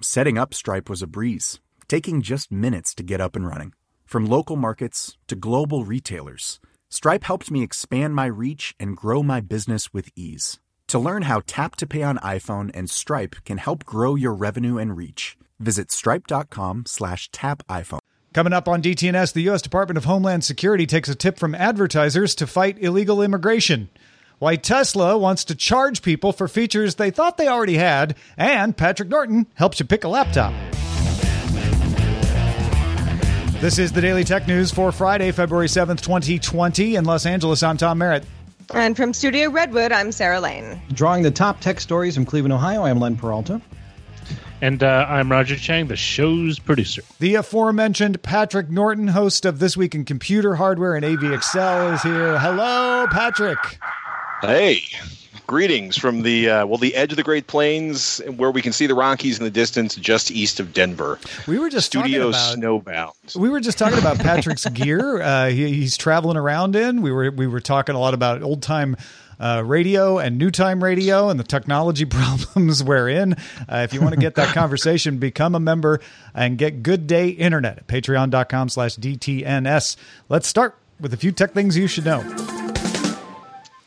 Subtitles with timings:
[0.00, 3.72] Setting up Stripe was a breeze, taking just minutes to get up and running.
[4.04, 9.40] From local markets to global retailers, Stripe helped me expand my reach and grow my
[9.40, 10.60] business with ease.
[10.88, 14.78] To learn how Tap to Pay on iPhone and Stripe can help grow your revenue
[14.78, 18.00] and reach, visit stripe.com slash tap iPhone.
[18.34, 19.62] Coming up on DTNS, the U.S.
[19.62, 23.88] Department of Homeland Security takes a tip from advertisers to fight illegal immigration.
[24.38, 29.08] Why Tesla wants to charge people for features they thought they already had, and Patrick
[29.08, 30.52] Norton helps you pick a laptop.
[33.60, 36.96] This is the Daily Tech News for Friday, February 7th, 2020.
[36.96, 38.24] In Los Angeles, I'm Tom Merritt.
[38.74, 40.80] And from Studio Redwood, I'm Sarah Lane.
[40.92, 43.62] Drawing the top tech stories from Cleveland, Ohio, I'm Len Peralta.
[44.60, 47.02] And uh, I'm Roger Chang, the show's producer.
[47.20, 52.02] The aforementioned Patrick Norton, host of This Week in Computer Hardware and AV Excel, is
[52.02, 52.38] here.
[52.38, 53.58] Hello, Patrick.
[54.46, 54.82] Hey,
[55.46, 58.86] greetings from the uh, well, the edge of the Great Plains, where we can see
[58.86, 61.18] the Rockies in the distance, just east of Denver.
[61.46, 63.36] We were just studio talking about, snowbound.
[63.36, 65.22] We were just talking about Patrick's gear.
[65.22, 67.02] Uh, he, he's traveling around in.
[67.02, 68.96] We were we were talking a lot about old time.
[69.40, 73.32] Uh, radio and new time radio and the technology problems we're in.
[73.68, 76.00] Uh, if you want to get that conversation, become a member
[76.34, 79.96] and get Good Day Internet at patreon.com slash DTNS.
[80.28, 82.22] Let's start with a few tech things you should know.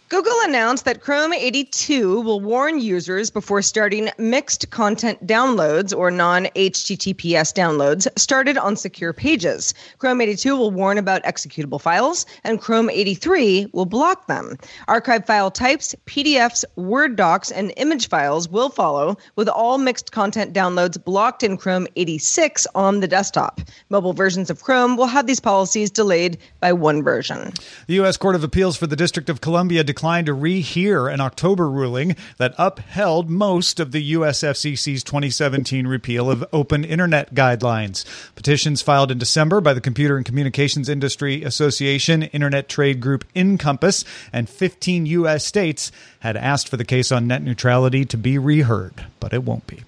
[0.09, 6.45] Google announced that Chrome 82 will warn users before starting mixed content downloads or non
[6.55, 9.73] HTTPS downloads started on secure pages.
[9.97, 14.57] Chrome 82 will warn about executable files, and Chrome 83 will block them.
[14.87, 20.53] Archive file types, PDFs, Word docs, and image files will follow, with all mixed content
[20.53, 23.59] downloads blocked in Chrome 86 on the desktop.
[23.89, 27.51] Mobile versions of Chrome will have these policies delayed by one version.
[27.87, 28.15] The U.S.
[28.15, 32.53] Court of Appeals for the District of Columbia declined to rehear an October ruling that
[32.59, 34.41] upheld most of the U.S.
[34.41, 38.05] FCC's 2017 repeal of open internet guidelines.
[38.35, 44.05] Petitions filed in December by the Computer and Communications Industry Association, Internet Trade Group INCOMPAS,
[44.31, 45.43] and 15 U.S.
[45.43, 49.65] states had asked for the case on net neutrality to be reheard, but it won't
[49.65, 49.81] be.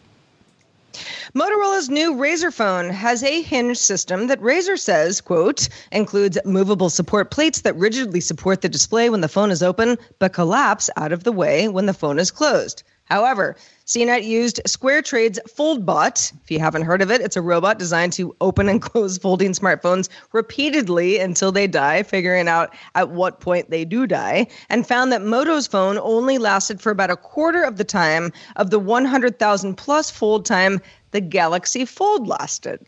[1.33, 7.31] Motorola's new Razr phone has a hinge system that Razr says, quote, includes movable support
[7.31, 11.23] plates that rigidly support the display when the phone is open, but collapse out of
[11.23, 12.83] the way when the phone is closed.
[13.09, 13.55] However,
[13.85, 16.33] CNET used SquareTrade's FoldBot.
[16.43, 19.53] If you haven't heard of it, it's a robot designed to open and close folding
[19.53, 25.11] smartphones repeatedly until they die, figuring out at what point they do die, and found
[25.11, 29.75] that Moto's phone only lasted for about a quarter of the time of the 100,000
[29.75, 30.79] plus fold time
[31.11, 32.79] the Galaxy Fold lasted.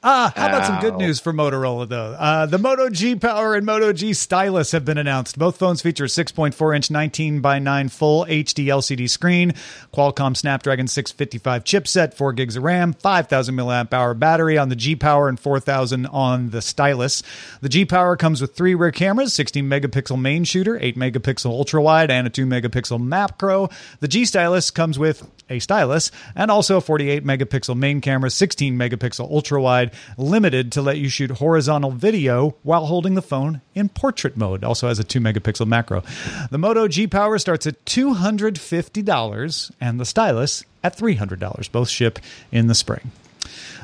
[0.00, 2.12] Ah, how about some good news for Motorola though?
[2.16, 5.36] Uh, the Moto G Power and Moto G Stylus have been announced.
[5.36, 9.54] Both phones feature a 6.4 inch 19 by 9 full HD LCD screen,
[9.92, 14.94] Qualcomm Snapdragon 655 chipset, 4 gigs of RAM, 5000 milliamp hour battery on the G
[14.94, 17.24] Power and 4000 on the Stylus.
[17.60, 21.82] The G Power comes with three rear cameras, 16 megapixel main shooter, 8 megapixel ultra
[21.82, 23.68] wide, and a 2 megapixel macro.
[23.98, 28.78] The G Stylus comes with a stylus and also a 48 megapixel main camera, 16
[28.78, 33.88] megapixel ultra wide limited to let you shoot horizontal video while holding the phone in
[33.88, 34.64] portrait mode.
[34.64, 36.02] Also has a 2 megapixel macro.
[36.50, 41.72] The Moto G Power starts at $250 and the stylus at $300.
[41.72, 42.18] Both ship
[42.50, 43.10] in the spring.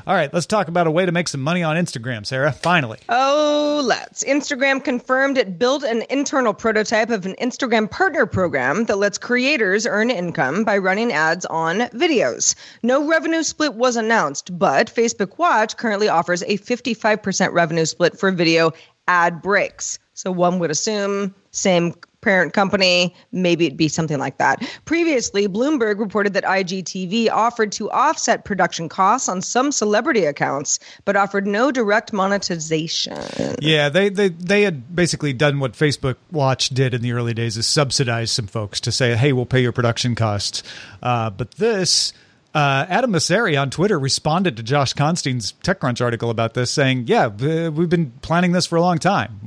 [0.06, 2.52] All right, let's talk about a way to make some money on Instagram, Sarah.
[2.52, 2.98] Finally.
[3.08, 4.22] Oh, let's.
[4.22, 9.86] Instagram confirmed it built an internal prototype of an Instagram partner program that lets creators
[9.86, 12.54] earn income by running ads on videos.
[12.82, 18.30] No revenue split was announced, but Facebook Watch currently offers a 55% revenue split for
[18.30, 18.72] video
[19.08, 19.98] ad breaks.
[20.12, 24.62] So one would assume same parent company, maybe it'd be something like that.
[24.86, 31.16] Previously, Bloomberg reported that IGTV offered to offset production costs on some celebrity accounts, but
[31.16, 33.20] offered no direct monetization.
[33.60, 37.56] Yeah, they, they they had basically done what Facebook Watch did in the early days
[37.56, 40.62] is subsidize some folks to say, hey, we'll pay your production costs.
[41.02, 42.12] Uh, but this
[42.54, 47.26] uh, Adam Mosseri on Twitter responded to Josh Constine's TechCrunch article about this, saying, "Yeah,
[47.26, 49.40] we've been planning this for a long time.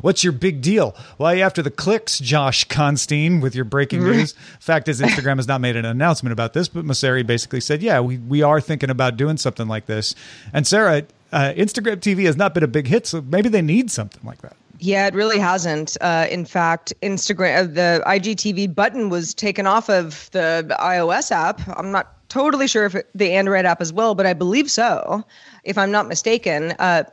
[0.00, 0.94] What's your big deal?
[1.16, 4.34] Why after the clicks, Josh Constine, with your breaking news?
[4.60, 7.98] Fact is, Instagram has not made an announcement about this, but Mosseri basically said, "Yeah,
[8.00, 10.14] we we are thinking about doing something like this."
[10.52, 11.02] And Sarah,
[11.32, 14.42] uh, Instagram TV has not been a big hit, so maybe they need something like
[14.42, 14.56] that.
[14.80, 15.96] Yeah, it really hasn't.
[16.00, 21.60] Uh, in fact, Instagram, uh, the IGTV button was taken off of the iOS app.
[21.76, 25.24] I'm not totally sure if the Android app as well, but I believe so,
[25.64, 26.72] if I'm not mistaken.
[26.78, 27.04] Uh,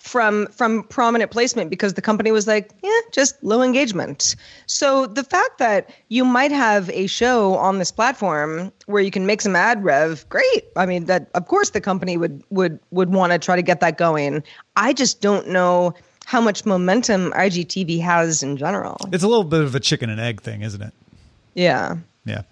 [0.00, 4.34] from from prominent placement because the company was like, yeah, just low engagement.
[4.66, 9.26] So the fact that you might have a show on this platform where you can
[9.26, 10.64] make some ad rev, great.
[10.74, 13.80] I mean, that of course the company would would would want to try to get
[13.80, 14.42] that going.
[14.74, 15.92] I just don't know
[16.24, 18.96] how much momentum IGTV has in general.
[19.12, 20.94] It's a little bit of a chicken and egg thing, isn't it?
[21.54, 21.96] Yeah.
[22.24, 22.42] Yeah.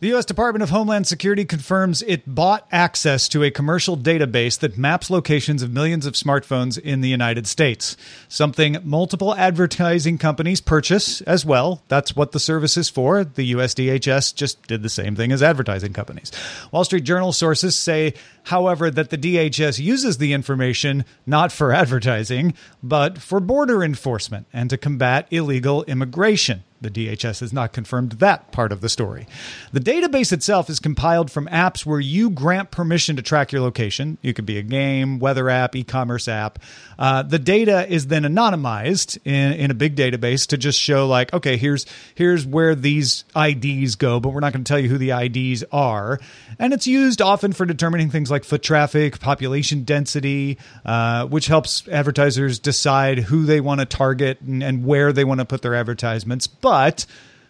[0.00, 0.24] The U.S.
[0.24, 5.62] Department of Homeland Security confirms it bought access to a commercial database that maps locations
[5.62, 7.96] of millions of smartphones in the United States,
[8.28, 11.82] something multiple advertising companies purchase as well.
[11.88, 13.24] That's what the service is for.
[13.24, 16.32] The USDHS just did the same thing as advertising companies.
[16.72, 18.14] Wall Street Journal sources say,
[18.44, 24.70] however, that the DHS uses the information not for advertising, but for border enforcement and
[24.70, 26.64] to combat illegal immigration.
[26.80, 29.26] The DHS has not confirmed that part of the story.
[29.72, 34.16] The database itself is compiled from apps where you grant permission to track your location.
[34.22, 36.58] You could be a game, weather app, e commerce app.
[36.98, 41.32] Uh, the data is then anonymized in, in a big database to just show, like,
[41.34, 41.84] okay, here's,
[42.14, 45.64] here's where these IDs go, but we're not going to tell you who the IDs
[45.72, 46.18] are.
[46.58, 50.56] And it's used often for determining things like foot traffic, population density,
[50.86, 55.40] uh, which helps advertisers decide who they want to target and, and where they want
[55.40, 56.46] to put their advertisements.
[56.46, 57.04] But but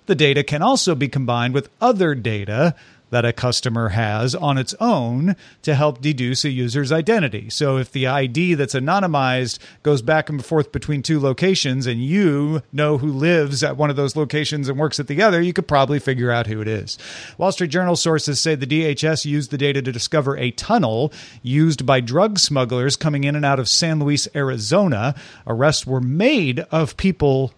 [0.07, 2.75] the data can also be combined with other data
[3.11, 7.51] that a customer has on its own to help deduce a user's identity.
[7.51, 12.63] So if the ID that's anonymized goes back and forth between two locations and you
[12.73, 15.69] know who lives at one of those locations and works at the other, you could
[15.69, 16.97] probably figure out who it is.
[17.37, 21.13] Wall Street Journal sources say the DHS used the data to discover a tunnel
[21.43, 25.15] used by drug smugglers coming in and out of San Luis, Arizona.
[25.47, 27.53] Arrests were made of people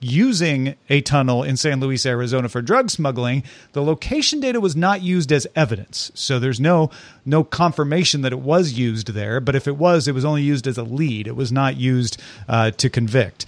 [0.00, 3.42] using a tunnel in San Luis, Arizona for drug smuggling,
[3.72, 6.10] the location data was not used as evidence.
[6.14, 6.90] So there's no
[7.24, 10.66] no confirmation that it was used there, but if it was, it was only used
[10.66, 11.26] as a lead.
[11.26, 13.46] It was not used uh, to convict.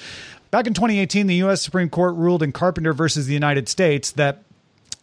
[0.50, 1.62] Back in 2018, the U.S.
[1.62, 4.42] Supreme Court ruled in Carpenter versus the United States that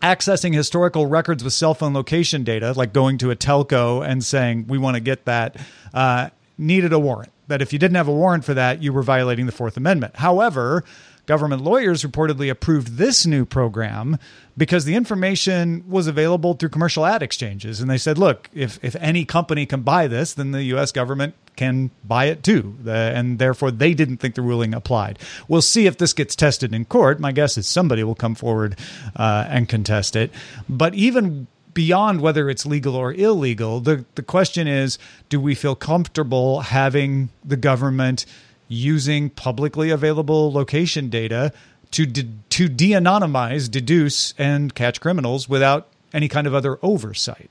[0.01, 4.67] accessing historical records with cell phone location data, like going to a telco and saying,
[4.67, 5.57] we want to get that,
[5.93, 7.31] uh, needed a warrant.
[7.47, 10.17] That if you didn't have a warrant for that, you were violating the Fourth Amendment.
[10.17, 10.83] However,
[11.29, 14.17] Government lawyers reportedly approved this new program
[14.57, 17.79] because the information was available through commercial ad exchanges.
[17.79, 20.91] And they said, look, if, if any company can buy this, then the U.S.
[20.91, 22.75] government can buy it too.
[22.83, 25.19] and therefore, they didn't think the ruling applied.
[25.47, 27.19] We'll see if this gets tested in court.
[27.19, 28.79] My guess is somebody will come forward
[29.15, 30.31] uh, and contest it.
[30.67, 34.97] But even beyond whether it's legal or illegal, the, the question is
[35.29, 38.25] do we feel comfortable having the government?
[38.69, 41.51] Using publicly available location data
[41.91, 47.49] to de- to de-anonymize, deduce, and catch criminals without any kind of other oversight.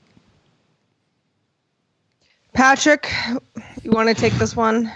[2.55, 3.13] Patrick,
[3.83, 4.91] you want to take this one?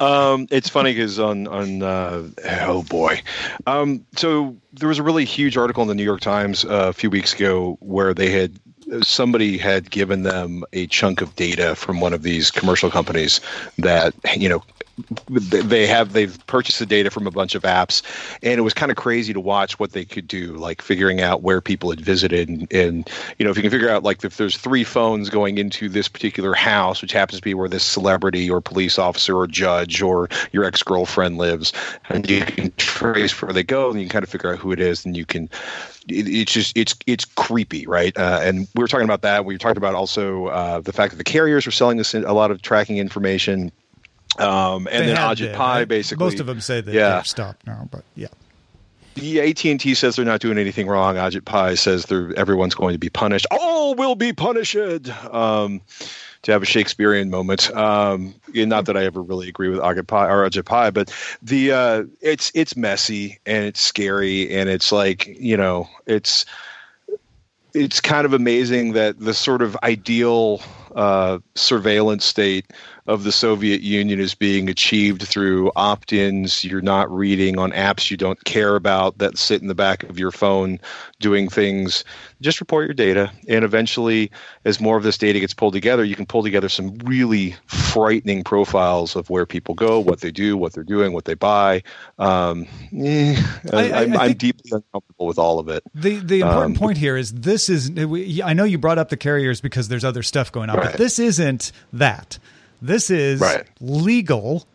[0.00, 2.28] Um, it's funny because on on uh,
[2.62, 3.22] oh boy,
[3.66, 6.92] um, so there was a really huge article in the New York Times uh, a
[6.92, 8.58] few weeks ago where they had
[9.02, 13.40] somebody had given them a chunk of data from one of these commercial companies
[13.78, 14.62] that you know
[15.28, 18.02] they have they've purchased the data from a bunch of apps
[18.42, 21.42] and it was kind of crazy to watch what they could do like figuring out
[21.42, 22.48] where people had visited.
[22.48, 25.58] And, and, you know if you can figure out like if there's three phones going
[25.58, 29.46] into this particular house which happens to be where this celebrity or police officer or
[29.46, 31.72] judge or your ex-girlfriend lives
[32.08, 34.72] and you can trace where they go and you can kind of figure out who
[34.72, 35.48] it is and you can
[36.08, 38.16] it, it's just it's it's creepy right?
[38.16, 39.44] Uh, and we were talking about that.
[39.44, 42.50] We talked about also uh, the fact that the carriers were selling this a lot
[42.50, 43.72] of tracking information
[44.38, 46.24] um, and they then Ajit Pai, basically.
[46.24, 47.16] Most of them say that yeah.
[47.16, 48.28] they've stopped now, but yeah.
[49.14, 51.16] the AT&T says they're not doing anything wrong.
[51.16, 53.46] Ajit Pai says they're everyone's going to be punished.
[53.50, 54.76] All will be punished.
[54.76, 55.80] Um,
[56.44, 57.74] to have a Shakespearean moment.
[57.74, 61.12] Um, not that I ever really agree with Ajit Pai or Ajit Pai, but
[61.42, 66.44] the uh, it's it's messy and it's scary and it's like you know it's
[67.72, 70.62] it's kind of amazing that the sort of ideal
[70.94, 72.66] uh, surveillance state
[73.06, 76.64] of the Soviet Union is being achieved through opt ins.
[76.64, 80.18] You're not reading on apps you don't care about that sit in the back of
[80.18, 80.80] your phone
[81.20, 82.02] doing things.
[82.40, 83.30] Just report your data.
[83.46, 84.30] And eventually,
[84.64, 88.42] as more of this data gets pulled together, you can pull together some really frightening
[88.42, 91.82] profiles of where people go, what they do, what they're doing, what they buy.
[92.18, 93.36] Um, eh,
[93.70, 95.82] I, am deeply uncomfortable with all of it.
[95.94, 97.90] The, the important um, point here is this is,
[98.42, 100.92] I know you brought up the carriers because there's other stuff going on, right.
[100.92, 102.38] but this isn't that.
[102.84, 103.66] This is right.
[103.80, 104.66] legal.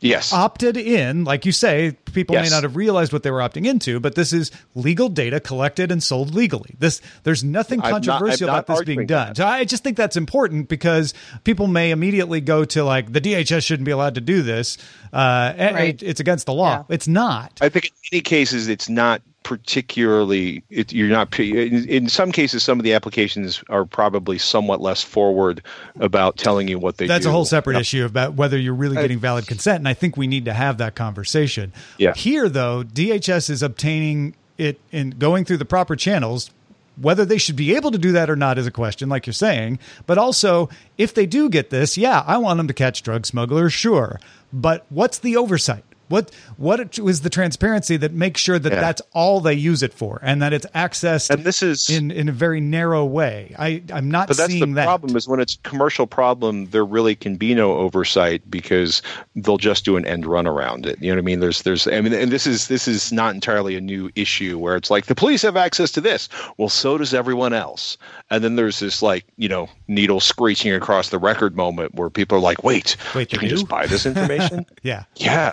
[0.00, 0.34] Yes.
[0.34, 2.44] Opted in, like you say, people yes.
[2.44, 5.90] may not have realized what they were opting into, but this is legal data collected
[5.90, 6.74] and sold legally.
[6.78, 9.28] This there's nothing controversial not, about this being done.
[9.28, 9.36] That.
[9.38, 13.64] So I just think that's important because people may immediately go to like the DHS
[13.64, 14.76] shouldn't be allowed to do this.
[15.10, 15.94] Uh, right.
[15.94, 16.84] it, it's against the law.
[16.88, 16.94] Yeah.
[16.94, 17.58] It's not.
[17.62, 22.62] I think in many cases it's not particularly it, you're not in, in, some cases
[22.62, 25.62] some of the applications are probably somewhat less forward
[26.00, 27.08] about telling you what they do.
[27.08, 27.28] that's do.
[27.28, 30.26] a whole separate issue about whether you're really getting valid consent and i think we
[30.26, 32.14] need to have that conversation yeah.
[32.14, 36.50] here though dhs is obtaining it and going through the proper channels
[36.96, 39.34] whether they should be able to do that or not is a question, like you're
[39.34, 39.80] saying.
[40.06, 43.72] But also, if they do get this, yeah, I want them to catch drug smugglers,
[43.72, 44.20] sure.
[44.52, 45.84] But what's the oversight?
[46.08, 48.80] What what was the transparency that makes sure that yeah.
[48.80, 52.28] that's all they use it for, and that it's accessed and this is in in
[52.28, 53.54] a very narrow way?
[53.58, 54.28] I I'm not.
[54.28, 54.84] But that's the that.
[54.84, 59.02] problem is when it's commercial problem, there really can be no oversight because
[59.34, 61.00] they'll just do an end run around it.
[61.00, 61.40] You know what I mean?
[61.40, 64.76] There's there's I mean, and this is this is not entirely a new issue where
[64.76, 66.28] it's like the police have access to this.
[66.58, 67.96] Well, so does everyone else.
[68.30, 72.38] And then there's this like you know needle screeching across the record moment where people
[72.38, 73.54] are like, wait, wait, you can do?
[73.54, 74.66] just buy this information?
[74.82, 75.52] yeah, yeah.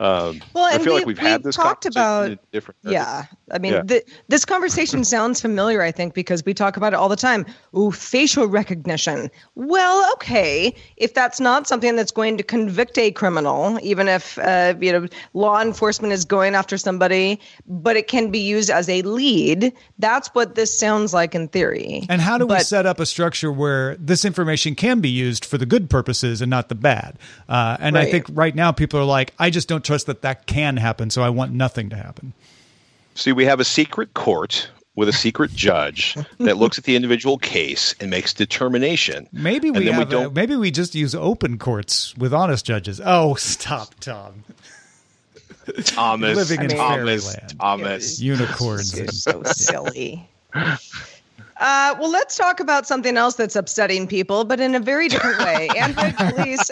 [0.00, 2.78] um, well, I feel we, like we've, had this talked about different.
[2.84, 3.82] Yeah, I mean, yeah.
[3.82, 5.82] The, this conversation sounds familiar.
[5.82, 7.44] I think because we talk about it all the time.
[7.76, 9.28] Ooh, facial recognition.
[9.56, 14.74] Well, okay, if that's not something that's going to convict a criminal, even if uh,
[14.80, 19.02] you know law enforcement is going after somebody, but it can be used as a
[19.02, 19.72] lead.
[19.98, 22.06] That's what this sounds like in theory.
[22.08, 25.44] And how do but, we set up a structure where this information can be used
[25.44, 27.18] for the good purposes and not the bad?
[27.48, 28.06] Uh, and right.
[28.06, 31.10] I think right now people are like, I just don't trust that that can happen,
[31.10, 32.34] so I want nothing to happen.
[33.14, 37.38] See, we have a secret court with a secret judge that looks at the individual
[37.38, 39.28] case and makes determination.
[39.32, 43.00] Maybe we, have we a, maybe we just use open courts with honest judges.
[43.04, 44.44] Oh, stop, Tom.
[45.84, 47.58] Thomas, living in Thomas, fairyland.
[47.60, 48.98] Thomas, unicorns.
[48.98, 50.28] You're so silly.
[50.54, 55.38] Uh, well, let's talk about something else that's upsetting people, but in a very different
[55.38, 55.68] way.
[55.76, 56.70] Android Police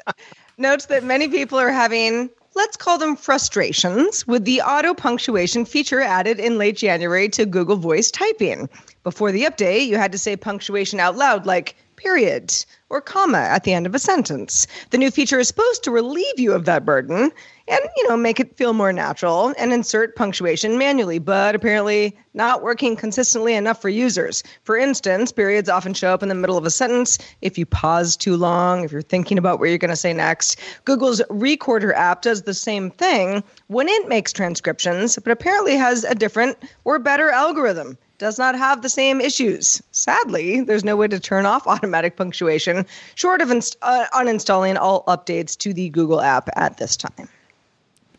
[0.58, 6.00] notes that many people are having, let's call them frustrations, with the auto punctuation feature
[6.00, 8.68] added in late January to Google Voice typing.
[9.04, 12.52] Before the update, you had to say punctuation out loud, like period
[12.88, 14.66] or comma at the end of a sentence.
[14.90, 17.30] The new feature is supposed to relieve you of that burden
[17.68, 22.62] and you know make it feel more natural and insert punctuation manually but apparently not
[22.62, 26.64] working consistently enough for users for instance periods often show up in the middle of
[26.64, 29.96] a sentence if you pause too long if you're thinking about what you're going to
[29.96, 35.76] say next google's recorder app does the same thing when it makes transcriptions but apparently
[35.76, 39.82] has a different or better algorithm does not have the same issues.
[39.90, 45.04] Sadly, there's no way to turn off automatic punctuation, short of inst- uh, uninstalling all
[45.04, 47.28] updates to the Google app at this time.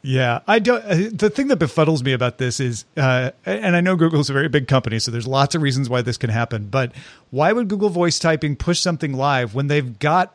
[0.07, 0.81] Yeah, I don't.
[0.85, 4.33] Uh, the thing that befuddles me about this is, uh, and I know Google's a
[4.33, 6.67] very big company, so there's lots of reasons why this can happen.
[6.67, 6.93] But
[7.29, 10.33] why would Google Voice Typing push something live when they've got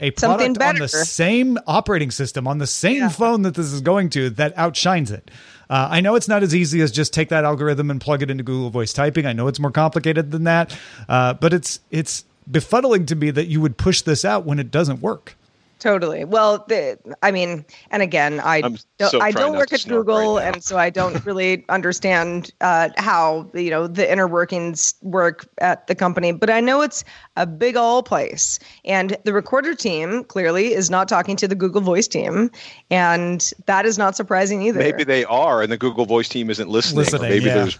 [0.00, 3.08] a product on the same operating system on the same yeah.
[3.08, 5.30] phone that this is going to that outshines it?
[5.70, 8.30] Uh, I know it's not as easy as just take that algorithm and plug it
[8.30, 9.24] into Google Voice Typing.
[9.24, 10.78] I know it's more complicated than that,
[11.08, 14.70] uh, but it's it's befuddling to me that you would push this out when it
[14.70, 15.38] doesn't work.
[15.80, 16.26] Totally.
[16.26, 20.54] Well, the, I mean, and again, I don't, so I don't work at Google, right
[20.54, 25.86] and so I don't really understand uh, how you know the inner workings work at
[25.86, 26.32] the company.
[26.32, 27.02] But I know it's
[27.36, 31.80] a big old place, and the recorder team clearly is not talking to the Google
[31.80, 32.50] Voice team,
[32.90, 34.80] and that is not surprising either.
[34.80, 36.98] Maybe they are, and the Google Voice team isn't listening.
[36.98, 37.54] listening maybe yeah.
[37.54, 37.78] there's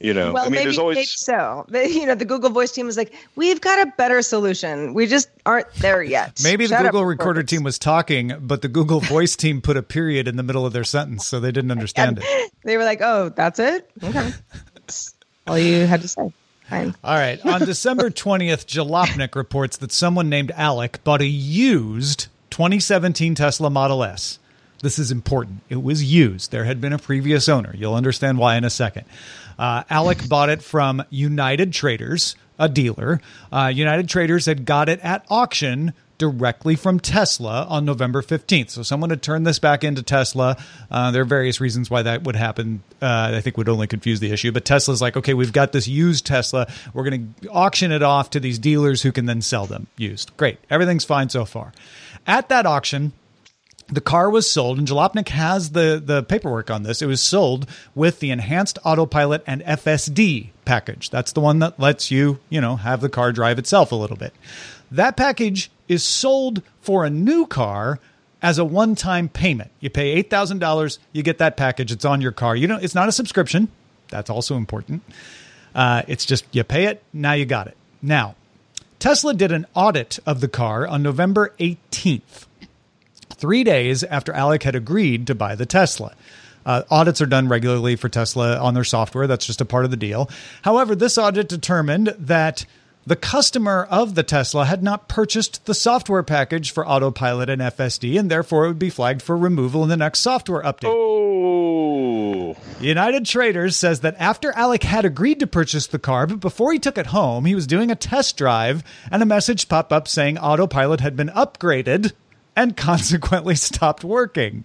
[0.00, 1.66] You know, Well, I mean, maybe, there's always maybe so.
[1.68, 4.94] The, you know, the Google Voice team was like, "We've got a better solution.
[4.94, 7.50] We just aren't there yet." Maybe the Shut up, Google Recorder reporters.
[7.50, 10.72] team was talking, but the Google Voice team put a period in the middle of
[10.72, 12.52] their sentence, so they didn't understand it.
[12.64, 13.90] They were like, "Oh, that's it.
[14.02, 14.32] Okay,
[14.74, 15.14] That's
[15.46, 16.32] all you had to say."
[16.72, 17.44] All right.
[17.44, 24.04] On December 20th, Jalopnik reports that someone named Alec bought a used 2017 Tesla Model
[24.04, 24.38] S.
[24.82, 25.62] This is important.
[25.68, 26.52] It was used.
[26.52, 27.74] There had been a previous owner.
[27.76, 29.04] You'll understand why in a second.
[29.60, 33.20] Uh, Alec bought it from United Traders, a dealer.
[33.52, 38.70] Uh, United Traders had got it at auction directly from Tesla on November 15th.
[38.70, 40.56] So someone had turned this back into Tesla.
[40.90, 42.82] Uh, there are various reasons why that would happen.
[43.02, 44.50] Uh, I think would only confuse the issue.
[44.50, 46.66] But Tesla's like, okay, we've got this used Tesla.
[46.94, 50.34] We're going to auction it off to these dealers who can then sell them used.
[50.36, 50.58] Great.
[50.70, 51.72] Everything's fine so far.
[52.26, 53.12] At that auction,
[53.92, 57.02] the car was sold, and Jalopnik has the, the paperwork on this.
[57.02, 61.10] It was sold with the enhanced autopilot and FSD package.
[61.10, 64.16] That's the one that lets you, you know, have the car drive itself a little
[64.16, 64.32] bit.
[64.90, 67.98] That package is sold for a new car
[68.42, 69.70] as a one-time payment.
[69.80, 71.92] You pay eight thousand dollars, you get that package.
[71.92, 72.56] It's on your car.
[72.56, 73.68] You know, it's not a subscription.
[74.08, 75.02] That's also important.
[75.74, 77.76] Uh, it's just you pay it, now you got it.
[78.02, 78.34] Now,
[78.98, 82.46] Tesla did an audit of the car on November 18th
[83.40, 86.14] three days after Alec had agreed to buy the Tesla.
[86.64, 89.26] Uh, audits are done regularly for Tesla on their software.
[89.26, 90.28] That's just a part of the deal.
[90.62, 92.66] However, this audit determined that
[93.06, 98.18] the customer of the Tesla had not purchased the software package for autopilot and FSD,
[98.18, 100.92] and therefore it would be flagged for removal in the next software update.
[100.92, 106.72] oh, United Traders says that after Alec had agreed to purchase the car, but before
[106.72, 110.06] he took it home, he was doing a test drive and a message popped up
[110.06, 112.12] saying autopilot had been upgraded
[112.56, 114.64] and consequently stopped working.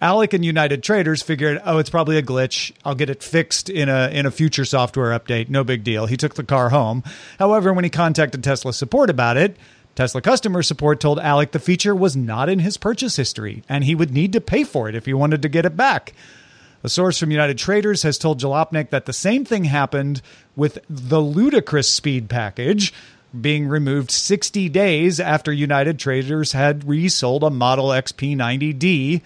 [0.00, 2.72] Alec and United Traders figured, oh, it's probably a glitch.
[2.84, 5.48] I'll get it fixed in a in a future software update.
[5.48, 6.04] No big deal.
[6.04, 7.02] He took the car home.
[7.38, 9.56] However, when he contacted Tesla support about it,
[9.94, 13.94] Tesla customer support told Alec the feature was not in his purchase history and he
[13.94, 16.12] would need to pay for it if he wanted to get it back.
[16.84, 20.20] A source from United Traders has told Jalopnik that the same thing happened
[20.54, 22.92] with the ludicrous speed package
[23.38, 29.20] being removed 60 days after United Traders had resold a Model X P90D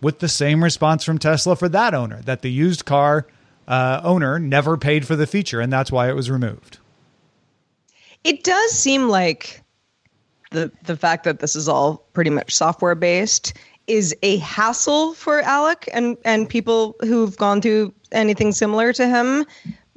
[0.00, 3.26] with the same response from Tesla for that owner that the used car
[3.66, 6.78] uh, owner never paid for the feature and that's why it was removed.
[8.24, 9.62] It does seem like
[10.50, 13.52] the the fact that this is all pretty much software based
[13.86, 19.44] is a hassle for Alec and and people who've gone through anything similar to him.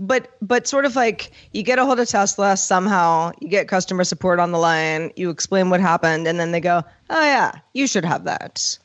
[0.01, 4.03] But but sort of like you get a hold of Tesla somehow, you get customer
[4.05, 7.85] support on the line, you explain what happened, and then they go, "Oh yeah, you
[7.85, 8.77] should have that."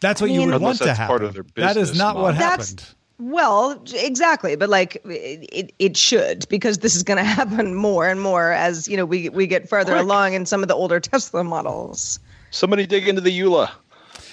[0.00, 1.10] That's what I you mean- would want Unless to that's happen.
[1.10, 2.38] part of their that is business not what model.
[2.38, 2.84] That's- happened.
[3.18, 8.06] Well, exactly, but like it, it, it should because this is going to happen more
[8.08, 10.02] and more as you know we we get further Quick.
[10.04, 12.20] along in some of the older Tesla models.
[12.50, 13.70] somebody dig into the EULA.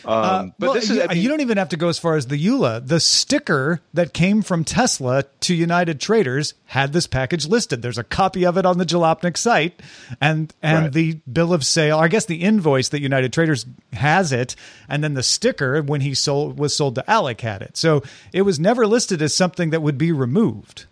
[0.06, 1.88] Um, Uh, but well, this is you, I mean, you don't even have to go
[1.90, 2.86] as far as the EULA.
[2.88, 7.82] The sticker that came from Tesla to United Traders had this package listed.
[7.82, 9.82] There's a copy of it on the Jalopnik site,
[10.20, 10.94] and and Right.
[10.94, 11.98] the bill of sale.
[12.00, 14.56] I guess the invoice that United Traders has it,
[14.90, 17.78] and then the sticker when he sold was sold to Alec had it.
[17.78, 20.86] So it was never listed as something that would be removed.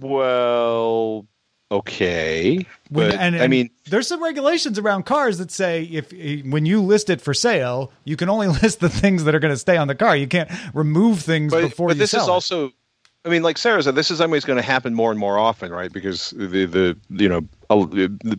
[0.00, 1.26] well,
[1.70, 6.12] okay, When- but and, I mean, there's some regulations around cars that say if
[6.46, 9.52] when you list it for sale, you can only list the things that are going
[9.52, 10.16] to stay on the car.
[10.16, 12.28] You can't remove things but, before but this is it.
[12.28, 12.72] also
[13.24, 15.72] i mean like sarah said this is always going to happen more and more often
[15.72, 17.40] right because the the you know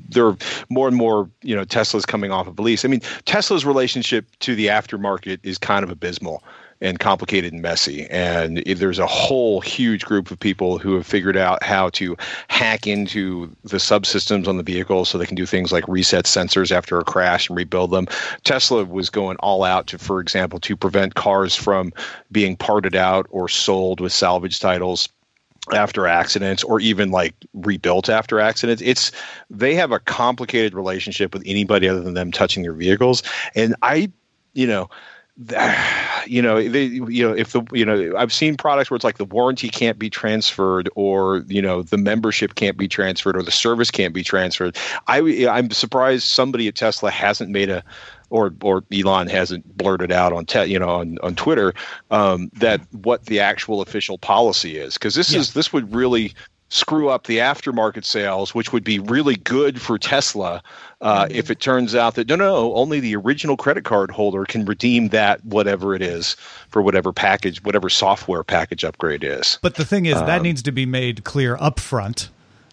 [0.10, 0.38] there are
[0.70, 4.56] more and more you know teslas coming off of lease i mean tesla's relationship to
[4.56, 6.42] the aftermarket is kind of abysmal
[6.82, 8.08] and complicated and messy.
[8.10, 12.16] And there's a whole huge group of people who have figured out how to
[12.48, 16.72] hack into the subsystems on the vehicle so they can do things like reset sensors
[16.72, 18.08] after a crash and rebuild them.
[18.44, 21.92] Tesla was going all out to for example to prevent cars from
[22.32, 25.10] being parted out or sold with salvage titles
[25.74, 28.82] after accidents or even like rebuilt after accidents.
[28.82, 29.12] It's
[29.50, 33.22] they have a complicated relationship with anybody other than them touching their vehicles.
[33.56, 34.10] And i
[34.54, 34.90] you know
[36.26, 39.18] you know they you know if the you know i've seen products where it's like
[39.18, 43.52] the warranty can't be transferred or you know the membership can't be transferred or the
[43.52, 44.78] service can't be transferred.
[45.08, 47.84] I i'm surprised somebody at tesla hasn't made a
[48.30, 51.74] or or Elon hasn't blurted out on te- you know on on Twitter
[52.12, 54.94] um, that what the actual official policy is.
[54.94, 56.34] Because this is this would really
[56.70, 60.62] screw up the aftermarket sales, which would be really good for Tesla
[61.02, 61.36] uh, mm-hmm.
[61.36, 65.10] if it turns out that no, no, only the original credit card holder can redeem
[65.10, 66.36] that whatever it is
[66.70, 69.58] for whatever package, whatever software package upgrade is.
[69.62, 72.30] But the thing is, um, that needs to be made clear upfront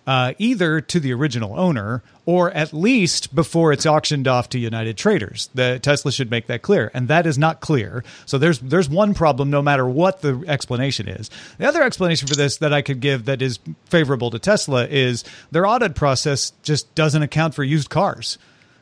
[0.06, 4.96] uh, either to the original owner or at least before it's auctioned off to United
[4.96, 5.48] Traders.
[5.54, 8.04] The Tesla should make that clear, and that is not clear.
[8.26, 11.30] So there's there's one problem, no matter what the explanation is.
[11.58, 15.24] The other explanation for this that I could give that is favorable to Tesla is
[15.50, 18.38] their audit process just doesn't account for used cars.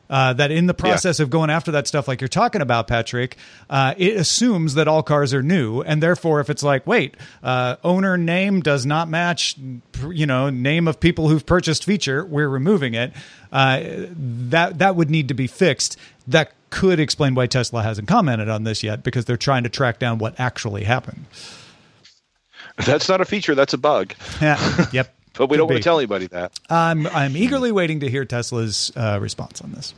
[0.07, 1.23] Uh, that in the process yeah.
[1.23, 3.37] of going after that stuff, like you're talking about, Patrick,
[3.71, 7.77] uh, it assumes that all cars are new, and therefore, if it's like, wait, uh,
[7.83, 9.57] owner name does not match,
[10.11, 13.13] you know, name of people who've purchased feature, we're removing it.
[13.51, 13.81] Uh,
[14.17, 15.97] that that would need to be fixed.
[16.27, 19.99] That could explain why Tesla hasn't commented on this yet, because they're trying to track
[19.99, 21.25] down what actually happened.
[22.85, 23.55] That's not a feature.
[23.55, 24.13] That's a bug.
[24.41, 24.85] Yeah.
[24.91, 26.57] yep but we don't want to tell anybody that.
[26.69, 29.93] I'm I'm eagerly waiting to hear Tesla's uh, response on this.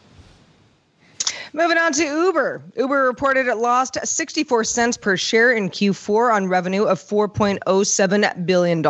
[1.57, 2.61] Moving on to Uber.
[2.75, 8.85] Uber reported it lost 64 cents per share in Q4 on revenue of $4.07 billion.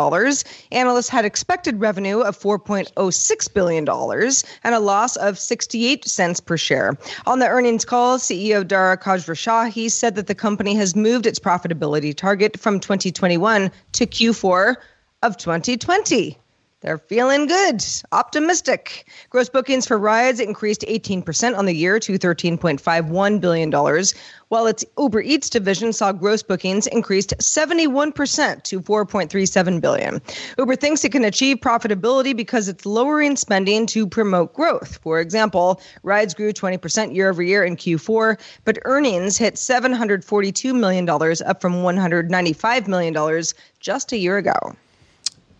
[0.70, 6.94] Analysts had expected revenue of $4.06 billion and a loss of 68 cents per share.
[7.24, 12.14] On the earnings call, CEO Dara Khosrowshahi said that the company has moved its profitability
[12.14, 14.74] target from 2021 to Q4
[15.22, 16.38] of 2020.
[16.80, 19.08] They're feeling good, optimistic.
[19.30, 24.04] Gross bookings for rides increased 18% on the year to $13.51 billion,
[24.46, 30.22] while its Uber Eats division saw gross bookings increased 71% to 4.37 billion.
[30.56, 34.98] Uber thinks it can achieve profitability because it's lowering spending to promote growth.
[34.98, 41.08] For example, rides grew 20% year over year in Q4, but earnings hit $742 million,
[41.10, 43.42] up from $195 million
[43.80, 44.76] just a year ago.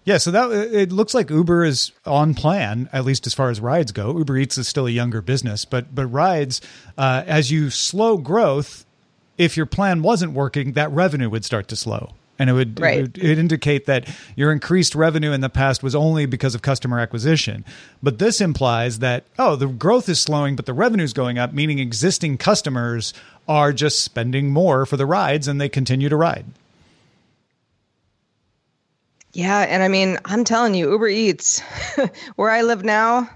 [0.09, 3.61] Yeah, so that it looks like Uber is on plan, at least as far as
[3.61, 4.17] rides go.
[4.17, 6.63] Uber Eats is still a younger business, but but rides,
[6.97, 8.87] uh, as you slow growth,
[9.37, 12.15] if your plan wasn't working, that revenue would start to slow.
[12.39, 13.01] And it would, right.
[13.01, 17.01] it would indicate that your increased revenue in the past was only because of customer
[17.01, 17.63] acquisition.
[18.03, 21.53] But this implies that, oh, the growth is slowing, but the revenue is going up,
[21.53, 23.13] meaning existing customers
[23.47, 26.47] are just spending more for the rides and they continue to ride.
[29.39, 31.61] Yeah, and I mean, I'm telling you, Uber Eats,
[32.35, 33.31] where I live now,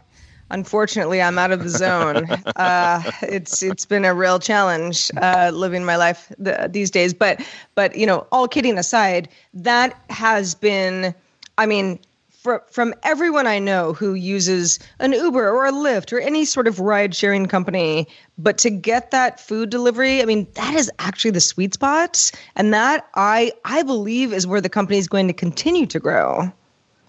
[0.51, 2.29] unfortunately, I'm out of the zone.
[2.57, 7.15] uh, it's it's been a real challenge uh, living my life th- these days.
[7.15, 11.15] But but you know, all kidding aside, that has been,
[11.57, 12.01] I mean,
[12.43, 16.67] for, from everyone I know who uses an Uber or a Lyft or any sort
[16.67, 21.31] of ride sharing company, but to get that food delivery, I mean, that is actually
[21.31, 22.33] the sweet spot.
[22.57, 26.53] And that I I believe is where the company is going to continue to grow.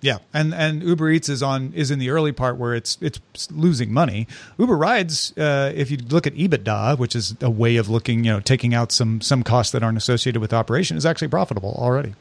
[0.01, 3.19] Yeah, and and Uber Eats is on is in the early part where it's it's
[3.49, 4.27] losing money.
[4.59, 8.31] Uber Rides, uh, if you look at EBITDA, which is a way of looking, you
[8.33, 12.13] know, taking out some some costs that aren't associated with operation, is actually profitable already.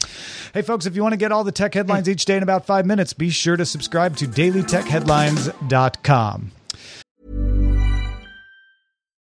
[0.00, 0.08] So.
[0.54, 2.66] Hey, folks, if you want to get all the tech headlines each day in about
[2.66, 6.50] five minutes, be sure to subscribe to dailytechheadlines.com.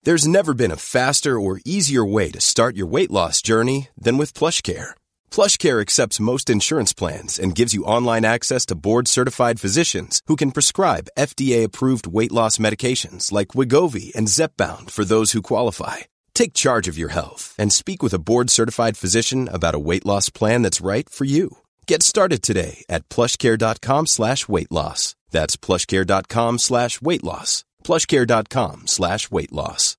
[0.03, 4.19] There's never been a faster or easier way to start your weight loss journey than
[4.19, 4.91] with PlushCare.
[5.33, 10.37] PlushCare accepts most insurance plans and gives you online access to board certified physicians who
[10.37, 16.03] can prescribe FDA approved weight loss medications like Wegovy and Zepbound for those who qualify
[16.37, 20.05] Take charge of your health and speak with a board certified physician about a weight
[20.05, 21.57] loss plan that's right for you.
[21.87, 25.15] Get started today at plushcare.com slash weight loss.
[25.31, 27.65] That's plushcare.com slash weight loss.
[27.85, 29.97] Plushcare.com slash weight loss.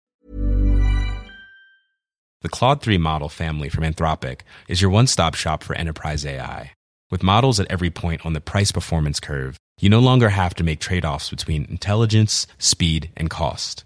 [2.44, 6.72] The Claude 3 model family from Anthropic is your one stop shop for enterprise AI.
[7.10, 10.64] With models at every point on the price performance curve, you no longer have to
[10.64, 13.86] make trade offs between intelligence, speed, and cost.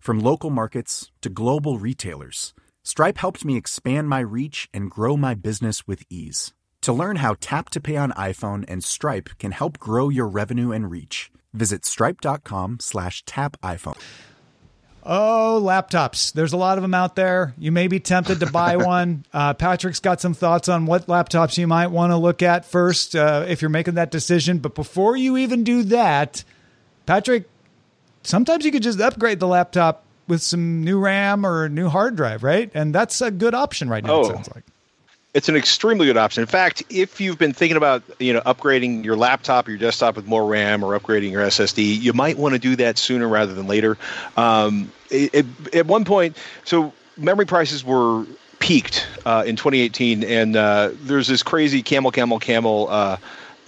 [0.00, 5.34] From local markets to global retailers, Stripe helped me expand my reach and grow my
[5.34, 6.54] business with ease.
[6.80, 10.72] To learn how Tap to Pay on iPhone and Stripe can help grow your revenue
[10.72, 13.98] and reach, visit stripe.com slash tap iPhone.
[15.02, 16.32] Oh, laptops.
[16.32, 17.54] There's a lot of them out there.
[17.58, 19.26] You may be tempted to buy one.
[19.34, 23.14] Uh, Patrick's got some thoughts on what laptops you might want to look at first
[23.14, 24.60] uh, if you're making that decision.
[24.60, 26.42] But before you even do that,
[27.04, 27.49] Patrick,
[28.22, 32.16] sometimes you could just upgrade the laptop with some new RAM or a new hard
[32.16, 32.70] drive, right?
[32.74, 34.20] And that's a good option right now, Oh.
[34.20, 34.64] it sounds like.
[35.32, 36.40] It's an extremely good option.
[36.40, 40.16] In fact, if you've been thinking about you know upgrading your laptop or your desktop
[40.16, 43.54] with more RAM or upgrading your SSD, you might want to do that sooner rather
[43.54, 43.96] than later.
[44.36, 48.26] Um, it, it, at one point, so memory prices were
[48.58, 52.88] peaked uh, in 2018, and uh, there's this crazy camel, camel, camel.
[52.90, 53.16] Uh,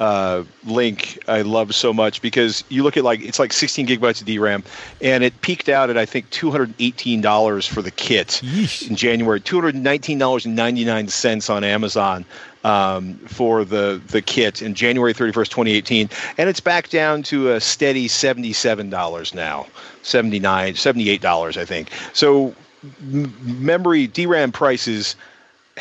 [0.02, 4.20] uh, link I love so much because you look at like it's like 16 gigabytes
[4.20, 4.64] of DRAM,
[5.00, 8.42] and it peaked out at I think 218 dollars for the kit
[8.88, 9.40] in January.
[9.40, 12.24] 219 dollars and 99 cents on Amazon
[12.64, 17.60] um, for the the kit in January 31st, 2018, and it's back down to a
[17.60, 19.68] steady 77 dollars now,
[20.02, 21.90] 79, 78 dollars I think.
[22.12, 22.56] So
[23.00, 25.14] m- memory DRAM prices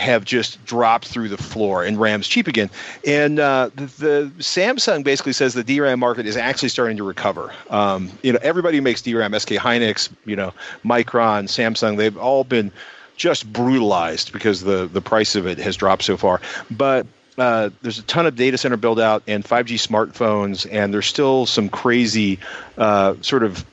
[0.01, 2.69] have just dropped through the floor and RAM's cheap again.
[3.05, 7.53] And uh, the, the Samsung basically says the DRAM market is actually starting to recover.
[7.69, 12.43] Um, you know, everybody who makes DRAM, SK Hynix, you know, Micron, Samsung, they've all
[12.43, 12.71] been
[13.15, 16.41] just brutalized because the the price of it has dropped so far.
[16.71, 17.05] But
[17.37, 21.45] uh, there's a ton of data center build out and 5G smartphones, and there's still
[21.45, 22.39] some crazy
[22.77, 23.63] uh, sort of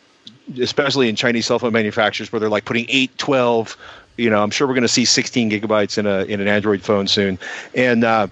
[0.61, 3.77] especially in Chinese cell phone manufacturers, where they're like putting 8, 12.
[4.19, 6.83] You know, I'm sure we're going to see 16 gigabytes in a in an Android
[6.83, 7.39] phone soon,
[7.75, 8.27] and uh,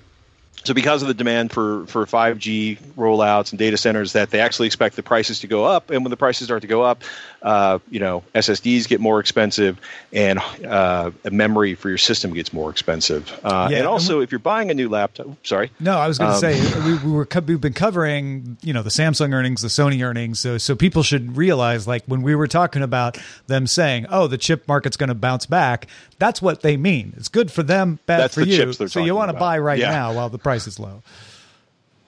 [0.65, 4.67] so because of the demand for for 5G rollouts and data centers, that they actually
[4.67, 7.03] expect the prices to go up, and when the prices start to go up,
[7.43, 9.79] uh, you know, SSDs get more expensive,
[10.13, 13.31] and uh, memory for your system gets more expensive.
[13.45, 16.19] Uh, Yeah, and and also, if you're buying a new laptop, sorry, No, I was
[16.19, 19.63] going to Um, say we, we were we've been covering you know the Samsung earnings,
[19.63, 23.67] the Sony earnings, so so people should realize like when we were talking about them
[23.69, 25.87] saying, oh, the chip market's going to bounce back,
[26.19, 27.13] that's what they mean.
[27.17, 28.57] It's good for them, bad That's for the you.
[28.57, 29.91] chips they're So you want to buy right Yeah.
[29.91, 31.03] now while the price is low.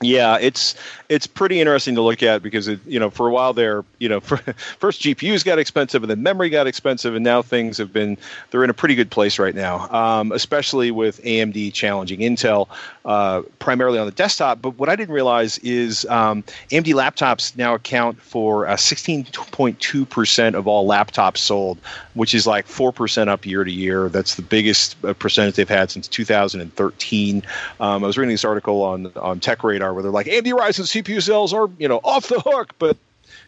[0.01, 0.77] Yeah, it's
[1.09, 4.09] it's pretty interesting to look at because it you know for a while there you
[4.09, 4.37] know for,
[4.79, 8.17] first GPUs got expensive and then memory got expensive and now things have been
[8.51, 12.69] they're in a pretty good place right now, um, especially with AMD challenging Intel
[13.05, 14.63] uh, primarily on the desktop.
[14.63, 20.55] But what I didn't realize is um, AMD laptops now account for uh, 16.2 percent
[20.55, 21.79] of all laptops sold,
[22.15, 24.09] which is like four percent up year to year.
[24.09, 27.43] That's the biggest uh, percentage they've had since 2013.
[27.81, 31.03] Um, I was reading this article on on Tech Radar where they're like AMD Ryzen
[31.03, 32.97] CPU are you know off the hook, but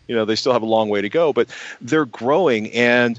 [0.07, 1.49] you know they still have a long way to go, but
[1.81, 2.71] they're growing.
[2.73, 3.19] And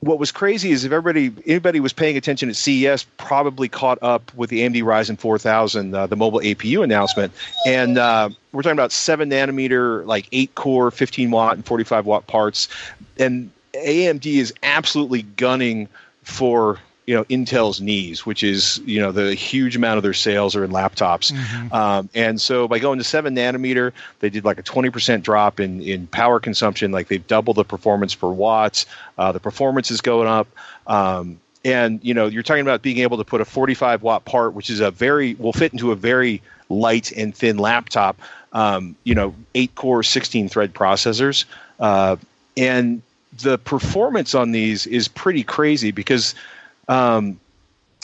[0.00, 4.32] what was crazy is if everybody anybody was paying attention at CES probably caught up
[4.34, 7.32] with the AMD Ryzen 4000 uh, the mobile APU announcement.
[7.66, 12.26] And uh, we're talking about 7 nanometer like 8 core 15 watt and 45 watt
[12.26, 12.68] parts.
[13.18, 15.88] And AMD is absolutely gunning
[16.22, 20.56] for you know Intel's knees, which is you know the huge amount of their sales
[20.56, 21.32] are in laptops,
[21.72, 25.60] um, and so by going to seven nanometer, they did like a twenty percent drop
[25.60, 26.92] in in power consumption.
[26.92, 28.86] Like they've doubled the performance per watts.
[29.18, 30.48] Uh, the performance is going up.
[30.86, 34.54] Um, and you know you're talking about being able to put a 45 watt part,
[34.54, 38.18] which is a very will fit into a very light and thin laptop.
[38.52, 41.44] Um, you know, eight core, 16 thread processors,
[41.80, 42.16] uh,
[42.56, 43.02] and
[43.42, 46.36] the performance on these is pretty crazy because
[46.88, 47.38] um,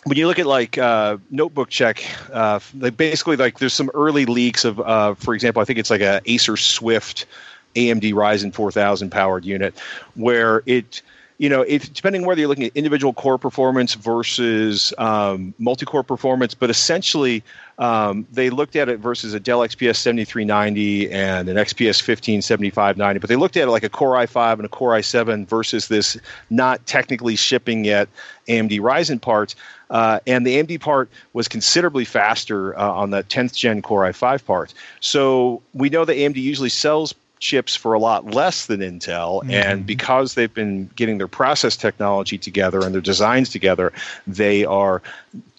[0.05, 4.27] when you look at like uh, notebook check uh, like basically like there's some early
[4.27, 7.27] leaks of uh, for example i think it's like a acer swift
[7.77, 9.79] amd ryzen 4000 powered unit
[10.15, 11.03] where it
[11.41, 16.55] you know if depending whether you're looking at individual core performance versus um, multi-core performance
[16.55, 17.43] but essentially
[17.79, 23.19] um, they looked at it versus a dell xps 7390 and an xps 15 7590
[23.19, 26.19] but they looked at it like a core i5 and a core i7 versus this
[26.51, 28.09] not technically shipping yet
[28.47, 29.55] amd ryzen part
[29.89, 34.45] uh, and the AMD part was considerably faster uh, on the 10th gen Core i5
[34.45, 34.73] part.
[35.01, 39.85] So we know that AMD usually sells chips for a lot less than Intel, and
[39.87, 43.93] because they've been getting their process technology together and their designs together,
[44.27, 45.03] they are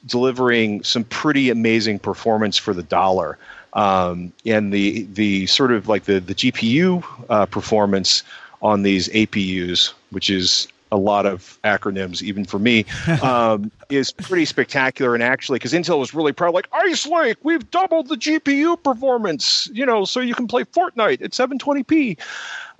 [0.05, 3.37] delivering some pretty amazing performance for the dollar.
[3.73, 8.23] Um, and the the sort of like the the GPU uh, performance
[8.61, 12.85] on these APUs, which is a lot of acronyms, even for me,
[13.23, 15.13] um, is pretty spectacular.
[15.13, 19.69] And actually, because Intel was really proud, like Ice Lake, we've doubled the GPU performance,
[19.73, 22.19] you know, so you can play Fortnite at 720p.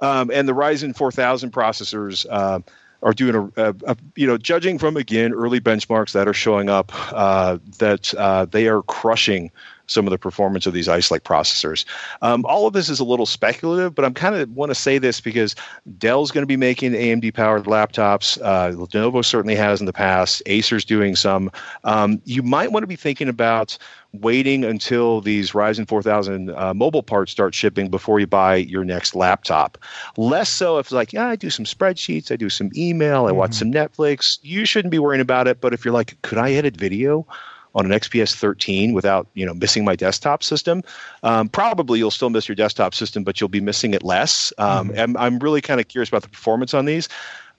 [0.01, 2.25] Um, and the Ryzen 4000 processors.
[2.29, 2.59] Uh,
[3.03, 6.69] are doing a, a, a, you know judging from again early benchmarks that are showing
[6.69, 9.49] up uh, that uh, they are crushing
[9.87, 11.85] some of the performance of these Ice Lake processors.
[12.21, 14.97] Um, all of this is a little speculative, but I'm kind of want to say
[14.97, 15.55] this because
[15.97, 18.39] Dell's going to be making AMD powered laptops.
[18.41, 20.41] Uh, Lenovo certainly has in the past.
[20.45, 21.51] Acer's doing some.
[21.83, 23.77] Um, you might want to be thinking about
[24.13, 29.15] waiting until these Ryzen 4000 uh, mobile parts start shipping before you buy your next
[29.15, 29.77] laptop.
[30.17, 33.51] Less so if like, yeah, I do some spreadsheets, I do some email, I watch
[33.51, 33.71] mm-hmm.
[33.71, 34.39] some Netflix.
[34.41, 35.61] You shouldn't be worrying about it.
[35.61, 37.25] But if you're like, could I edit video?
[37.73, 40.83] On an XPS 13 without you know missing my desktop system.
[41.23, 44.51] Um, probably you'll still miss your desktop system, but you'll be missing it less.
[44.57, 44.99] Um, mm-hmm.
[44.99, 47.07] I'm, I'm really kind of curious about the performance on these.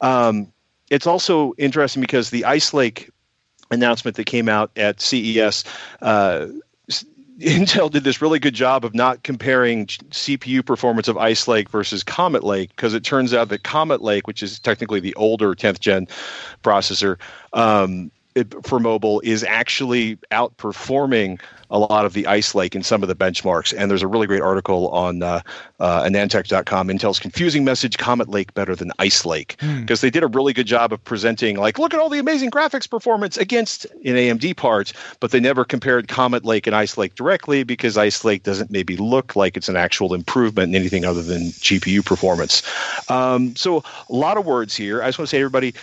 [0.01, 0.53] Um,
[0.91, 3.11] it's also interesting because the Ice Lake
[3.71, 5.65] announcement that came out at CES.
[6.01, 6.49] Uh,
[7.41, 12.05] Intel did this really good job of not comparing CPU performance of Ice Lake versus
[12.05, 15.81] Comet Lake because it turns out that Comet Lake, which is technically the older 10th
[15.81, 16.07] gen
[16.63, 17.19] processor,
[17.53, 18.13] um,
[18.63, 21.41] for mobile is actually outperforming
[21.73, 23.75] a lot of the Ice Lake in some of the benchmarks.
[23.77, 25.41] And there's a really great article on uh,
[25.81, 26.89] uh, AnandTech.com.
[26.89, 30.07] Intel's confusing message: Comet Lake better than Ice Lake, because hmm.
[30.07, 32.89] they did a really good job of presenting, like, look at all the amazing graphics
[32.89, 37.65] performance against an AMD part, but they never compared Comet Lake and Ice Lake directly
[37.65, 41.49] because Ice Lake doesn't maybe look like it's an actual improvement in anything other than
[41.49, 42.63] GPU performance.
[43.11, 45.03] Um, so a lot of words here.
[45.03, 45.75] I just want to say, everybody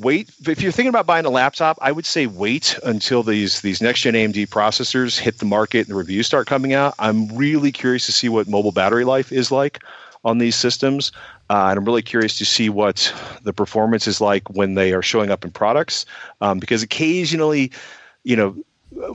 [0.00, 3.80] wait if you're thinking about buying a laptop i would say wait until these these
[3.80, 6.94] next gen amd processors hit the market and the reviews start coming out.
[6.98, 9.82] I'm really curious to see what mobile battery life is like
[10.24, 11.10] on these systems
[11.50, 15.02] uh, and i'm really curious to see what the performance is like when they are
[15.02, 16.06] showing up in products
[16.40, 17.72] um, because occasionally
[18.24, 18.56] you know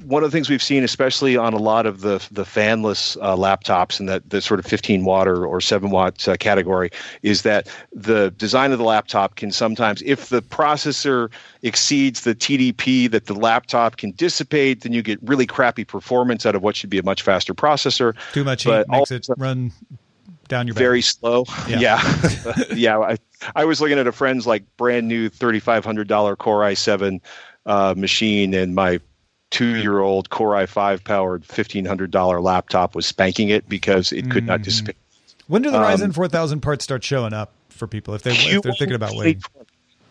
[0.04, 3.36] one of the things we've seen, especially on a lot of the the fanless uh,
[3.36, 6.90] laptops in that the sort of 15 watt or, or 7 watt uh, category,
[7.22, 11.30] is that the design of the laptop can sometimes, if the processor
[11.62, 16.56] exceeds the TDP that the laptop can dissipate, then you get really crappy performance out
[16.56, 18.16] of what should be a much faster processor.
[18.32, 19.72] Too much heat makes it run
[20.48, 21.46] down your very slow.
[21.68, 22.54] Yeah, yeah.
[22.76, 23.18] yeah I,
[23.56, 27.20] I was looking at a friend's like brand new $3,500 Core i7
[27.66, 29.00] uh, machine, and my
[29.54, 34.48] two year old Core i5 powered $1,500 laptop was spanking it because it could mm.
[34.48, 34.98] not dissipate.
[35.48, 38.64] When do the um, Ryzen 4000 parts start showing up for people if, they, if
[38.64, 39.44] they're thinking about waiting?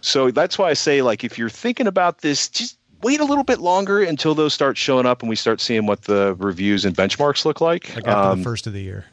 [0.00, 3.44] So that's why I say, like, if you're thinking about this, just wait a little
[3.44, 6.96] bit longer until those start showing up and we start seeing what the reviews and
[6.96, 7.94] benchmarks look like.
[7.96, 9.07] Like after um, the first of the year.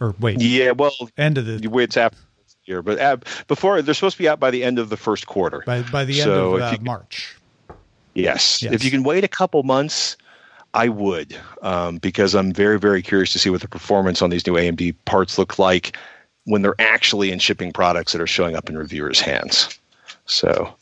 [0.00, 0.40] Or wait.
[0.40, 2.18] Yeah, well, end of the it's after
[2.66, 5.26] year, but uh, before they're supposed to be out by the end of the first
[5.26, 5.62] quarter.
[5.66, 7.36] By, by the end so of uh, March.
[8.14, 8.62] Yes.
[8.62, 8.72] yes.
[8.72, 10.16] If you can wait a couple months,
[10.74, 14.46] I would, um, because I'm very, very curious to see what the performance on these
[14.46, 15.96] new AMD parts look like
[16.44, 19.78] when they're actually in shipping products that are showing up in reviewers' hands.
[20.26, 20.74] So,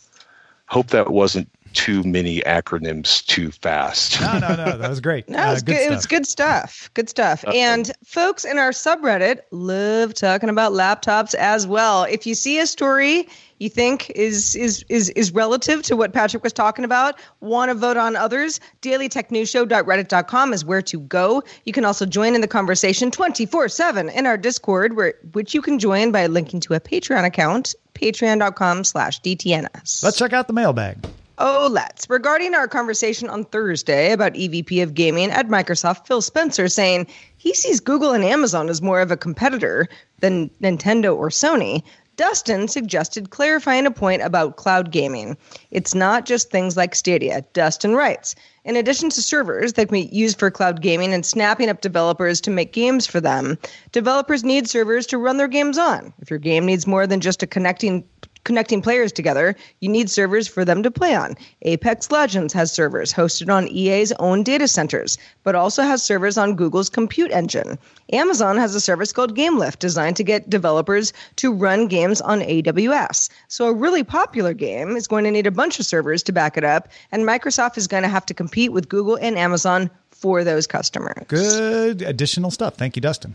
[0.67, 4.21] hope that wasn't too many acronyms too fast.
[4.21, 4.77] no, no, no.
[4.77, 5.29] That was great.
[5.29, 6.91] no, uh, good, good it was good stuff.
[6.95, 7.45] Good stuff.
[7.45, 7.59] Okay.
[7.61, 12.05] And folks in our subreddit love talking about laptops as well.
[12.05, 13.29] If you see a story
[13.63, 17.75] you think is is is is relative to what Patrick was talking about, want to
[17.75, 21.43] vote on others, dailytechnewsshow.reddit.com is where to go.
[21.65, 25.79] You can also join in the conversation 24/7 in our Discord where which you can
[25.79, 30.03] join by linking to a Patreon account, patreon.com slash DTNS.
[30.03, 30.99] Let's check out the mailbag.
[31.39, 32.09] Oh, let's.
[32.11, 37.55] Regarding our conversation on Thursday about EVP of gaming at Microsoft, Phil Spencer saying he
[37.55, 39.89] sees Google and Amazon as more of a competitor
[40.21, 41.83] than Nintendo or Sony.
[42.17, 45.37] Dustin suggested clarifying a point about cloud gaming.
[45.71, 47.43] It's not just things like Stadia.
[47.55, 51.71] Dustin writes In addition to servers that can be used for cloud gaming and snapping
[51.71, 53.57] up developers to make games for them,
[53.93, 56.13] developers need servers to run their games on.
[56.21, 58.05] If your game needs more than just a connecting
[58.45, 61.37] connecting players together, you need servers for them to play on.
[61.63, 66.57] Apex Legends has servers hosted on EA's own data centers, but also has servers on
[66.57, 67.79] Google's compute engine.
[68.13, 73.31] Amazon has a service called GameLift designed to get developers to run games on AWS.
[73.49, 76.57] So a really popular game is going to need a bunch of servers to back
[76.57, 80.45] it up, and Microsoft is going to have to compete with Google and Amazon for
[80.45, 81.25] those customers.
[81.29, 82.77] Good additional stuff.
[82.77, 83.35] Thank you, Dustin.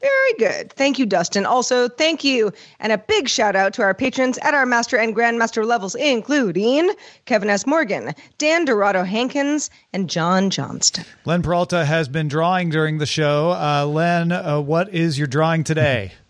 [0.00, 0.72] Very good.
[0.72, 1.46] Thank you, Dustin.
[1.46, 2.52] Also, thank you.
[2.80, 6.90] And a big shout out to our patrons at our Master and Grandmaster levels, including
[7.24, 7.66] Kevin S.
[7.66, 11.04] Morgan, Dan Dorado Hankins, and John Johnston.
[11.24, 13.50] Len Peralta has been drawing during the show.
[13.52, 16.12] Uh, Len, uh, what is your drawing today?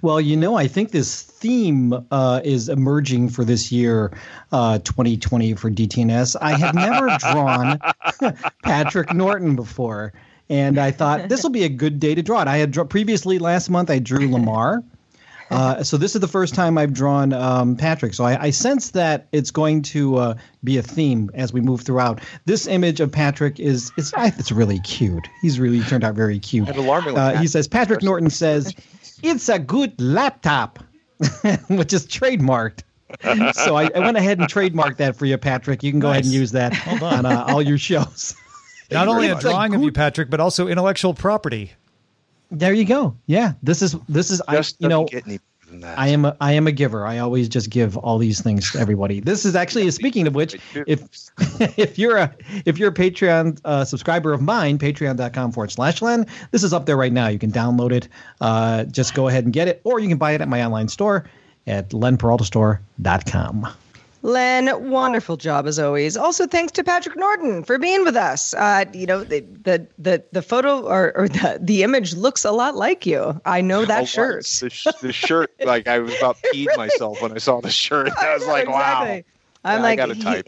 [0.00, 4.12] Well, you know, I think this theme uh, is emerging for this year,
[4.50, 6.36] uh, 2020 for DTNS.
[6.40, 7.78] I have never drawn
[8.64, 10.14] Patrick Norton before,
[10.48, 12.48] and I thought this will be a good day to draw it.
[12.48, 14.82] I had draw- previously last month I drew Lamar.
[15.50, 18.12] Uh, so this is the first time I've drawn um, Patrick.
[18.14, 21.80] So I, I, sense that it's going to uh, be a theme as we move
[21.80, 22.20] throughout.
[22.44, 25.26] This image of Patrick is is it's really cute.
[25.40, 26.68] He's really turned out very cute.
[26.68, 28.74] Uh, he says Patrick Norton says
[29.22, 30.80] it's a good laptop,
[31.68, 32.82] which is trademarked.
[33.54, 35.82] so I, I, went ahead and trademarked that for you, Patrick.
[35.82, 36.16] You can go nice.
[36.16, 38.34] ahead and use that on, on uh, all your shows.
[38.90, 41.72] Not only a drawing of you, Patrick, but also intellectual property.
[42.50, 43.16] There you go.
[43.26, 45.06] Yeah, this is this is just I, you know
[45.94, 47.06] I am a, I am a giver.
[47.06, 49.20] I always just give all these things to everybody.
[49.20, 51.02] This is actually speaking of which, if
[51.78, 52.34] if you're a
[52.64, 56.86] if you're a Patreon uh, subscriber of mine, patreon.com forward slash Len, this is up
[56.86, 57.28] there right now.
[57.28, 58.08] You can download it.
[58.40, 60.88] Uh, just go ahead and get it, or you can buy it at my online
[60.88, 61.24] store
[61.66, 63.68] at lenperaltastore.com.
[64.22, 66.16] Len, wonderful job as always.
[66.16, 68.52] Also, thanks to Patrick Norton for being with us.
[68.54, 72.50] Uh, you know, the the the, the photo or, or the, the image looks a
[72.50, 73.40] lot like you.
[73.44, 74.44] I know that oh, shirt.
[74.60, 76.76] The, sh- the, shirt, like I was about peed really?
[76.76, 78.10] myself when I saw the shirt.
[78.18, 79.16] I was like, exactly.
[79.16, 79.22] wow.
[79.64, 80.44] I'm yeah, like,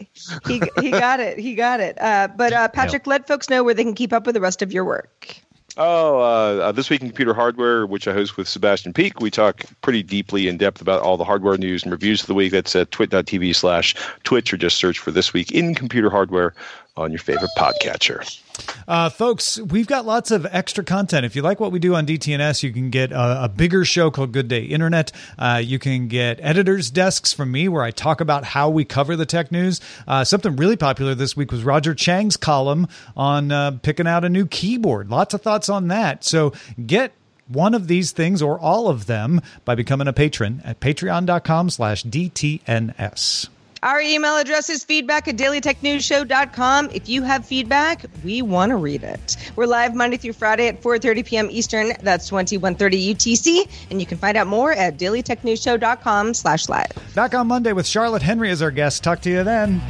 [0.47, 1.37] he, he, he, got it.
[1.37, 1.99] He got it.
[2.01, 4.61] Uh, but uh, Patrick, let folks know where they can keep up with the rest
[4.61, 5.35] of your work.
[5.77, 9.31] Oh, uh, uh, this week in computer hardware, which I host with Sebastian Peak, we
[9.31, 12.51] talk pretty deeply in depth about all the hardware news and reviews of the week.
[12.51, 16.53] That's at twit.tv slash twitch, or just search for this week in computer hardware
[16.97, 18.39] on your favorite podcatcher.
[18.87, 21.25] Uh, folks, we've got lots of extra content.
[21.25, 24.11] If you like what we do on DTNS, you can get a, a bigger show
[24.11, 25.11] called Good Day Internet.
[25.37, 29.15] Uh, you can get editors' desks from me where I talk about how we cover
[29.15, 29.79] the tech news.
[30.07, 34.29] Uh, something really popular this week was Roger Chang's column on uh, picking out a
[34.29, 35.09] new keyboard.
[35.09, 36.23] Lots of thoughts on that.
[36.23, 36.53] So
[36.85, 37.13] get
[37.47, 42.03] one of these things or all of them by becoming a patron at patreon.com slash
[42.03, 43.49] DTNS.
[43.83, 46.91] Our email address is feedback at dailytechnewsshow.com.
[46.93, 49.37] If you have feedback, we want to read it.
[49.55, 51.47] We're live Monday through Friday at 4.30 p.m.
[51.49, 51.93] Eastern.
[52.03, 53.87] That's 2130 UTC.
[53.89, 56.91] And you can find out more at dailytechnewsshow.com slash live.
[57.15, 59.03] Back on Monday with Charlotte Henry as our guest.
[59.03, 59.81] Talk to you then.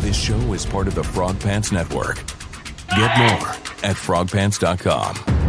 [0.00, 2.16] This show is part of the Frog Pants Network.
[2.88, 3.48] Get more
[3.84, 5.42] at frogpants.com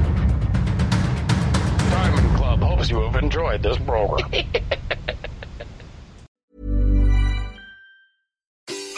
[2.93, 4.29] you have enjoyed this program.